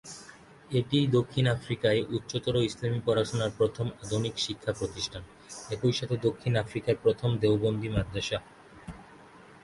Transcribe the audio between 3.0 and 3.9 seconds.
পড়াশোনার প্রথম